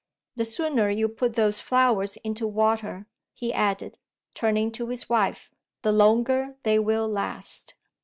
"The 0.35 0.45
sooner 0.45 0.89
you 0.89 1.07
put 1.07 1.35
those 1.35 1.61
flowers 1.61 2.17
into 2.23 2.47
water," 2.47 3.05
he 3.35 3.53
added, 3.53 3.99
turning 4.33 4.71
to 4.71 4.87
his 4.87 5.07
wife, 5.09 5.51
"the 5.83 5.91
longer 5.91 6.55
they 6.63 6.79
will 6.79 7.07
last." 7.07 7.75